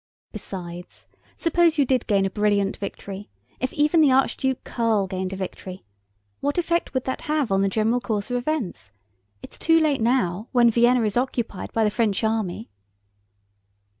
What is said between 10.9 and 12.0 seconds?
is occupied by the